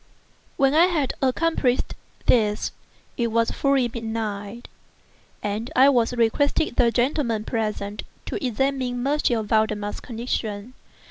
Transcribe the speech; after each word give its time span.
When 0.57 0.73
I 0.73 0.85
had 0.87 1.13
accomplished 1.21 1.93
this, 2.25 2.71
it 3.17 3.27
was 3.27 3.51
fully 3.51 3.87
midnight, 3.87 4.67
and 5.43 5.69
I 5.75 5.89
requested 6.17 6.75
the 6.75 6.89
gentlemen 6.89 7.43
present 7.43 8.01
to 8.25 8.43
examine 8.43 9.05
M. 9.05 9.45
Valdemar's 9.45 9.99
condition. 9.99 10.73